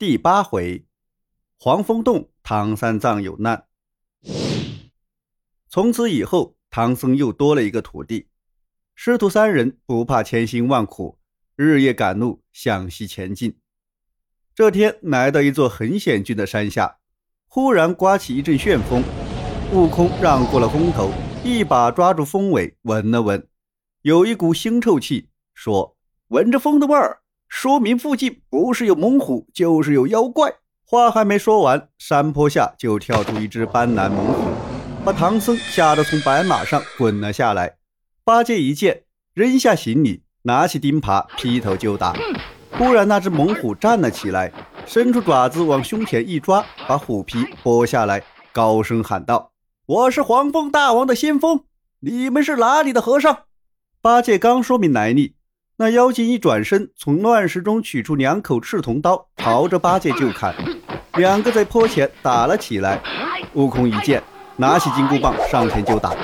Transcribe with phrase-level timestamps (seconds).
[0.00, 0.86] 第八回，
[1.58, 3.66] 黄风洞唐三藏有难。
[5.68, 8.28] 从此以后，唐僧又多了一个徒弟。
[8.94, 11.18] 师徒三人不怕千辛万苦，
[11.54, 13.58] 日夜赶路向西前进。
[14.54, 16.96] 这天来到一座很险峻的山下，
[17.46, 19.04] 忽然刮起一阵旋风。
[19.74, 21.10] 悟空让过了风头，
[21.44, 23.46] 一把抓住风尾，闻了闻，
[24.00, 25.98] 有一股腥臭气，说
[26.28, 27.19] ：“闻着风的味儿。”
[27.50, 30.54] 说明附近不是有猛虎，就是有妖怪。
[30.86, 34.50] 话还没说完，山坡下就跳出一只斑斓猛虎，
[35.04, 37.76] 把唐僧吓得从白马上滚了下来。
[38.24, 39.02] 八戒一见，
[39.34, 42.14] 扔下行李，拿起钉耙劈头就打。
[42.78, 44.50] 忽然，那只猛虎站了起来，
[44.86, 49.50] 伸出爪子往胸前一抓，把虎皮剥下来，高声喊道
[49.86, 51.64] ：“我是黄风大王的先锋，
[51.98, 53.40] 你们是哪里的和尚？”
[54.00, 55.34] 八戒刚说明来历。
[55.80, 60.54] 那妖精一转身，从乱石中取出两口赤铜刀，朝着八戒就砍。
[61.14, 63.02] 两个在坡前打了起来。
[63.54, 64.22] 悟空一见，
[64.58, 66.14] 拿起金箍棒上前就打。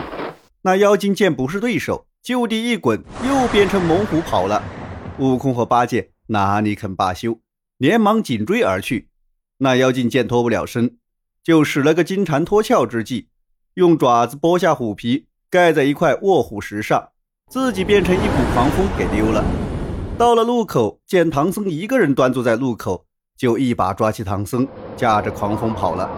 [0.60, 4.62] 那妖精见不是对手，就地一滚，又变成猛虎跑了。
[5.20, 7.40] 悟空和八戒哪里肯罢休，
[7.78, 9.08] 连忙紧追而去。
[9.56, 10.98] 那妖精见脱不了身，
[11.42, 13.28] 就使了个金蝉脱壳之计，
[13.72, 17.08] 用爪子剥下虎皮，盖在一块卧虎石上。
[17.48, 19.44] 自己变成一股狂风给丢了。
[20.18, 24.66] 到了路口，见唐僧一个人端坐在路口，就一把抓起唐僧，
[24.96, 26.10] 驾着狂风跑了。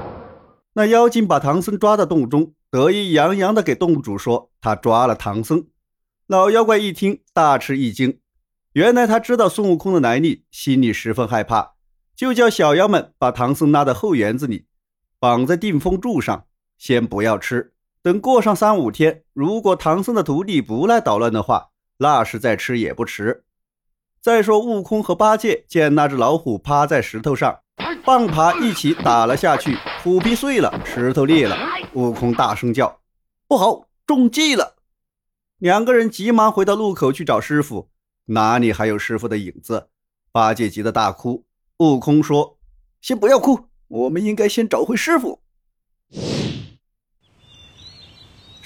[0.73, 5.67] 那妖精把唐僧抓到洞中，得意洋洋地给洞主说他抓了唐僧。
[6.27, 8.21] 老妖怪一听，大吃一惊，
[8.73, 11.73] 原来他知道孙悟空的来历，心里十分害怕，
[12.17, 14.67] 就叫小妖们把唐僧拉到后园子里，
[15.21, 16.47] 绑在定风柱上，
[16.79, 17.75] 先不要吃。
[18.03, 23.45] 等过上三五天，如果唐僧的徒弟不来捣乱的话，那时再吃也不迟。
[24.21, 27.61] 再说，悟空和八戒见那只老虎趴在石头上，
[28.05, 31.57] 棒耙一起打了下去，虎皮碎了，石头裂了。
[31.95, 33.01] 悟空大声叫
[33.49, 34.77] ：“不好，中计了！”
[35.59, 37.91] 两个人急忙回到路口去找师傅，
[38.27, 39.89] 哪里还有师傅的影子？
[40.31, 41.47] 八戒急得大哭。
[41.79, 42.59] 悟空说
[43.01, 45.41] ：“先不要哭，我们应该先找回师傅。”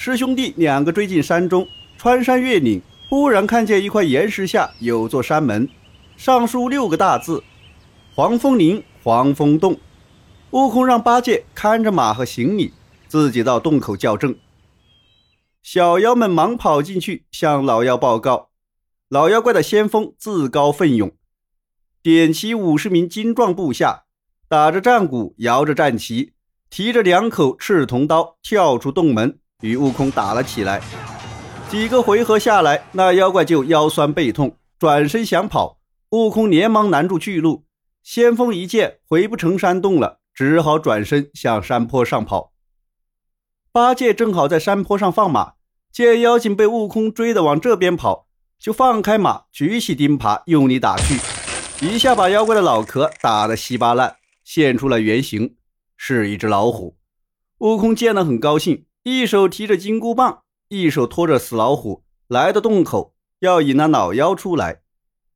[0.05, 1.65] 师兄弟两个追进山中，
[1.97, 5.69] 穿山越岭，忽然看见一块岩石下有座山门，
[6.17, 7.45] 上书六个大字
[8.13, 9.79] ：“黄风岭黄风洞。”
[10.51, 12.75] 悟空让八戒看着马和行李，
[13.07, 14.35] 自己到洞口校正。
[15.63, 18.51] 小妖们忙跑进去向老妖报告。
[19.09, 21.13] 老妖怪的先锋自告奋勇，
[22.03, 24.03] 点齐五十名精壮部下，
[24.49, 26.33] 打着战鼓，摇着战旗，
[26.69, 29.39] 提着两口赤铜刀，跳出洞门。
[29.63, 30.83] 与悟空打了起来，
[31.71, 35.79] 几个回合下来，那妖怪就腰酸背痛，转身想跑。
[36.11, 37.65] 悟空连忙拦住去路。
[38.03, 42.53] 先锋一见回不成山洞了，只好转身向山坡上跑。
[43.71, 45.53] 八戒正好在山坡上放马，
[45.91, 48.27] 见妖精被悟空追得往这边跑，
[48.59, 51.21] 就放开马，举起钉耙用力打去，
[51.81, 55.55] 一下把妖怪的脑壳打得稀巴烂，现出了原形，
[55.97, 56.97] 是一只老虎。
[57.59, 58.85] 悟空见了很高兴。
[59.05, 64.83] 一手提着金箍棒，一手拖着死老虎，来到洞口，要引那老妖出来。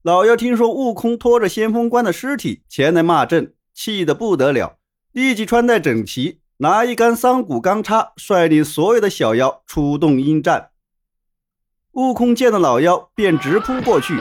[0.04, 4.78] 老妖听说悟空拖着先锋官的尸体前来骂阵，气得不得了，
[5.10, 10.70] 立即穿戴整齐，拿一杆桑骨钢叉，率领所有的小妖出洞应战。
[11.94, 14.16] 悟空见了老妖，便直扑过去，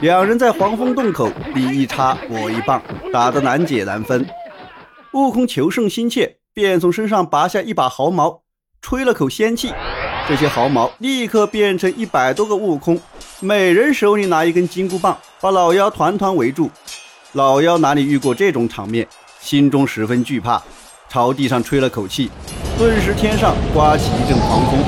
[0.00, 2.82] 两人在黄风洞口你一叉我一棒，
[3.12, 4.26] 打得难解难分。
[5.12, 8.42] 悟空求胜心切，便从身上拔下一把毫毛。
[8.80, 9.72] 吹了口仙气，
[10.28, 12.98] 这些毫毛立刻变成一百多个悟空，
[13.40, 16.70] 每人手里拿一根金箍棒，把老妖团团围住。
[17.32, 19.06] 老妖哪里遇过这种场面，
[19.40, 20.62] 心中十分惧怕，
[21.08, 22.30] 朝地上吹了口气，
[22.78, 24.82] 顿时天上刮起一阵狂风，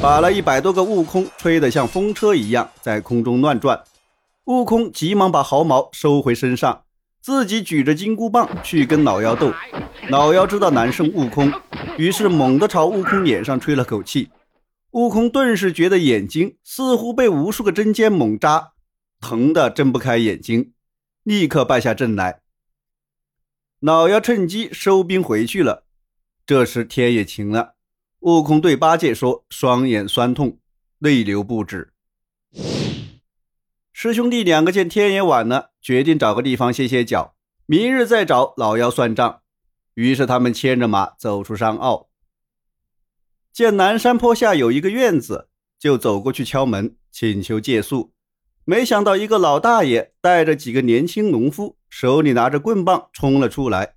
[0.00, 3.78] 把那一百多个悟空吹得像风车一样在空中乱转。
[4.46, 6.82] 悟空急忙把毫毛收回身上，
[7.20, 9.52] 自己举着金箍棒去跟老妖斗。
[10.08, 11.52] 老妖知道难胜悟空。
[11.96, 14.30] 于是猛地朝悟空脸上吹了口气，
[14.90, 18.72] 悟空顿时觉得眼睛似乎被无数个针尖猛扎，
[19.20, 20.72] 疼得睁不开眼睛，
[21.22, 22.40] 立刻败下阵来。
[23.80, 25.84] 老妖趁机收兵回去了。
[26.44, 27.74] 这时天也晴了，
[28.20, 30.58] 悟空对八戒说：“双眼酸痛，
[30.98, 31.92] 泪流不止。”
[33.92, 37.36] 师兄弟两个见天也晚了，决定找个地方歇歇脚，
[37.66, 39.42] 明日再找老妖算账。
[39.94, 42.08] 于是他们牵着马走出山坳，
[43.52, 45.48] 见南山坡下有一个院子，
[45.78, 48.12] 就走过去敲门，请求借宿。
[48.64, 53.94] 没想到一个老大爷带着几个年轻农夫，手里拿着棍棒冲了出来。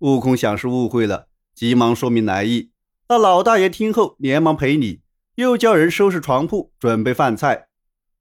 [0.00, 2.70] 悟空想是误会了，急忙说明来意。
[3.08, 5.02] 那老大爷听后连忙赔礼，
[5.34, 7.68] 又叫人收拾床铺，准备饭菜。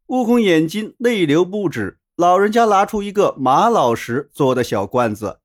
[0.08, 5.42] 悟空眼睛泪流不止，老人家拿出一个玛瑙石做的小罐子，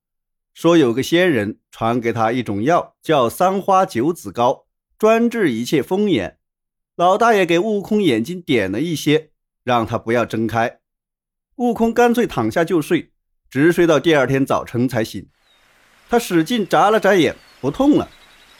[0.60, 4.64] 说有个仙人传给他一种药，叫三花九子膏，
[4.98, 6.38] 专治一切风眼。
[6.96, 9.30] 老大爷给悟空眼睛点了一些，
[9.62, 10.80] 让他不要睁开。
[11.58, 13.12] 悟空干脆躺下就睡，
[13.48, 15.28] 直睡到第二天早晨才醒。
[16.10, 18.08] 他使劲眨了眨眼，不痛了。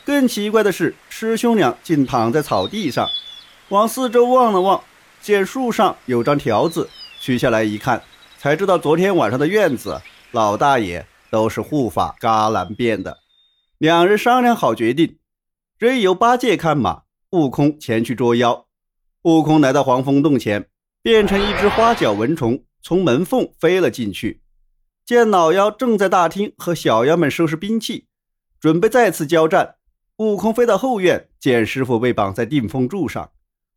[0.05, 3.09] 更奇怪的是，师兄俩竟躺在草地上，
[3.71, 4.81] 往四周望了望，
[5.21, 6.89] 见树上有张条子，
[7.21, 8.01] 取下来一看，
[8.39, 13.19] 才知道昨天晚上的院子，老大爷都是护法伽蓝变的。
[13.79, 15.19] 两人商量好决定，
[15.79, 18.67] 任由八戒看马，悟空前去捉妖。
[19.23, 20.69] 悟空来到黄风洞前，
[21.03, 24.43] 变成一只花脚蚊虫，从门缝飞了进去。
[25.05, 28.09] 见老妖正在大厅和小妖们收拾兵器，
[28.61, 29.77] 准备再次交战。
[30.17, 33.31] 悟空飞到后院，见师傅被绑在定风柱上，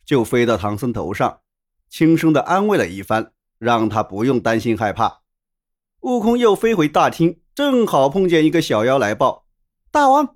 [0.04, 1.42] 就飞到唐僧头上，
[1.90, 5.22] 轻声的安慰了一番，让他不用担心害怕。
[6.00, 9.46] 悟空又飞回大厅，正好碰见一个小妖来报
[9.92, 10.36] ：“大王，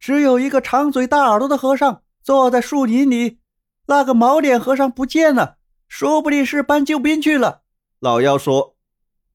[0.00, 3.38] 只有一个长嘴大耳朵的和尚坐在树林里，
[3.86, 5.58] 那个毛脸和尚不见了，
[5.88, 7.62] 说不定是搬救兵去了。”
[8.00, 8.76] 老妖说：“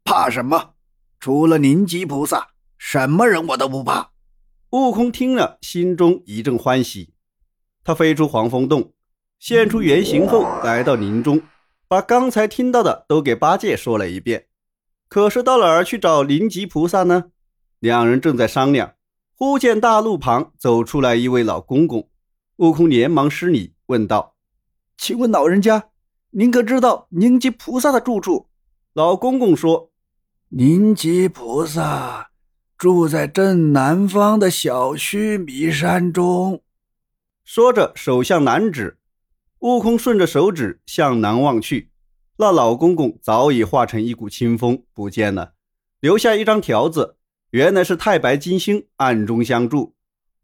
[0.03, 0.71] 怕什么？”
[1.17, 4.11] 除了灵吉菩萨，什么人我都不怕。
[4.71, 7.13] 悟空听了，心中一阵欢喜。
[7.83, 8.91] 他飞出黄风洞，
[9.39, 11.41] 现出原形后，来到林中，
[11.87, 14.47] 把刚才听到的都给八戒说了一遍。
[15.07, 17.25] 可是到哪儿去找灵吉菩萨呢？
[17.79, 18.95] 两人正在商量，
[19.35, 22.09] 忽见大路旁走出来一位老公公。
[22.57, 24.35] 悟空连忙施礼，问道
[24.97, 25.89] ：“请问老人家，
[26.31, 28.47] 您可知道灵吉菩萨的住处？”
[28.93, 29.91] 老公公说。
[30.49, 32.29] 灵吉菩萨
[32.77, 36.61] 住在正南方的小须弥山中。
[37.43, 38.99] 说着，手向南指。
[39.59, 41.89] 悟空顺着手指向南望去，
[42.37, 45.53] 那老公公早已化成一股清风不见了，
[46.01, 47.15] 留下一张条子，
[47.51, 49.95] 原来是太白金星暗中相助。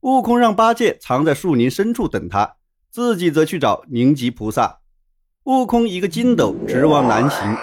[0.01, 2.55] 悟空让八戒藏在树林深处等他，
[2.89, 4.79] 自己则去找灵吉菩萨。
[5.43, 7.57] 悟空一个筋斗直往南行。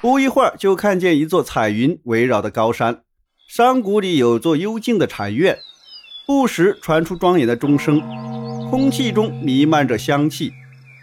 [0.00, 3.02] 不一会儿，就看见一座彩云围绕的高山，
[3.48, 5.58] 山谷里有座幽静的禅院，
[6.26, 8.00] 不时传出庄严的钟声，
[8.68, 10.52] 空气中弥漫着香气。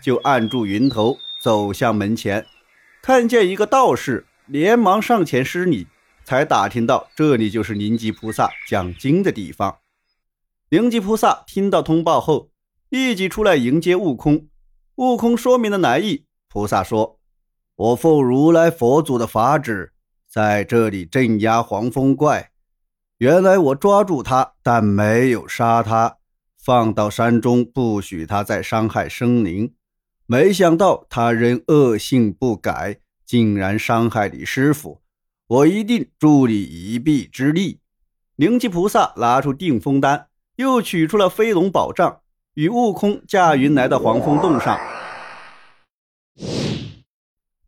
[0.04, 2.46] 就按住云头，走向门前，
[3.08, 5.88] 看见一个道士，连忙上前施礼，
[6.26, 9.78] 才打听到这里就是灵吉菩萨讲经的地方。
[10.68, 12.50] 灵吉菩萨听到通报后，
[12.90, 14.50] 立即出来迎接悟空。
[14.96, 17.18] 悟空说明了来意，菩萨说。
[17.78, 19.94] 我奉如来佛祖的法旨，
[20.30, 22.52] 在这里镇压黄风怪。
[23.20, 26.18] 原来我抓住他，但没有杀他，
[26.62, 29.74] 放到山中，不许他再伤害生灵。
[30.30, 35.02] 没想到他仍恶性不改，竟然伤害你师傅。
[35.48, 37.80] 我一定助你一臂之力。
[38.36, 40.28] 灵吉菩萨拿出定风丹，
[40.58, 42.20] 又取出了飞龙宝杖，
[42.56, 44.78] 与悟空驾云来到黄风洞上。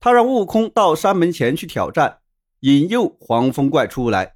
[0.01, 2.17] 他让悟空到山门前去挑战，
[2.59, 4.35] 引诱黄风怪出来。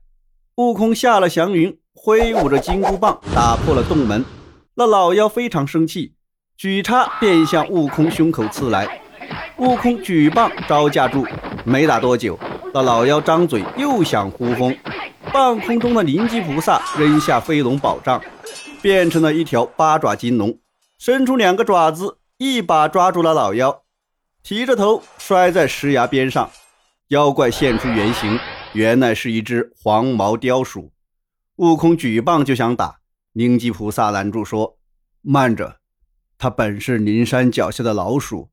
[0.56, 4.24] 悟空下了祥云，挥舞着金箍棒打破了洞门。
[4.76, 6.16] 那老妖非常生气，
[6.64, 8.88] 举叉便向悟空胸口刺来。
[9.58, 11.28] 悟空举棒招架住，
[11.66, 12.40] 没打多久，
[12.74, 14.74] 那老妖张嘴又想呼风。
[15.34, 18.24] 半空中的灵吉菩萨扔下飞龙宝杖，
[18.82, 20.58] 变成了一条八爪金龙，
[20.98, 23.84] 伸出两个爪子，一把抓住了老妖。
[24.42, 26.50] 提着头摔在石崖边上，
[27.10, 28.40] 妖怪现出原形，
[28.72, 30.94] 原来是一只黄毛雕鼠。
[31.58, 33.00] 悟空举棒就想打，
[33.34, 34.78] 灵吉菩萨拦住说
[35.22, 35.76] ：“慢着，
[36.38, 38.50] 他本是灵山脚下的老鼠，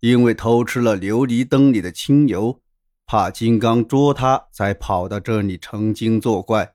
[0.00, 2.60] 因为偷吃了琉璃灯里的清油，
[3.06, 6.74] 怕金刚捉他，才跑到这里成精作怪。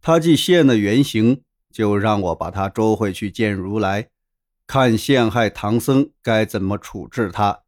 [0.00, 4.08] 他既现了原形，就让我把他捉回去见如来。”
[4.68, 7.60] 看陷害唐僧该怎么处置他，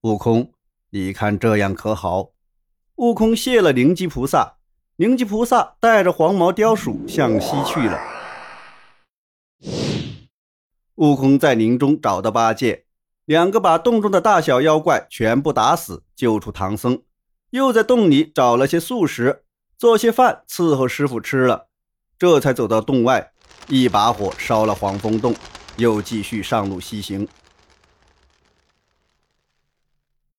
[0.00, 0.52] 悟空，
[0.88, 2.30] 你看这样可好？
[2.94, 4.56] 悟空谢了灵吉菩萨，
[4.96, 8.19] 灵吉菩萨带着黄毛雕鼠向西去了。
[11.00, 12.84] 悟空在林中找到八戒，
[13.24, 17.00] 两个把洞中的大小妖怪全部打死，救出唐僧，
[17.52, 19.44] 又在洞里找了些素食，
[19.78, 21.68] 做些饭伺候师傅吃了，
[22.18, 23.32] 这才走到洞外，
[23.68, 25.34] 一把火烧了黄风洞。
[25.76, 27.26] 又继续上路西行。